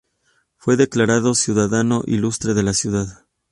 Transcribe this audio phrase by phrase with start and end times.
[0.57, 3.27] Fue declarado "Ciudadano Ilustre" de la ciudad.